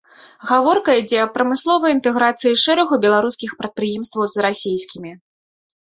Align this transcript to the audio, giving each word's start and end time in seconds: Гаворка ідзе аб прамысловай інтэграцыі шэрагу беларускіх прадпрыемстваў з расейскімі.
Гаворка 0.51 0.95
ідзе 1.01 1.19
аб 1.25 1.31
прамысловай 1.35 1.95
інтэграцыі 1.97 2.59
шэрагу 2.65 2.93
беларускіх 3.07 3.51
прадпрыемстваў 3.63 4.23
з 4.37 4.51
расейскімі. 4.51 5.11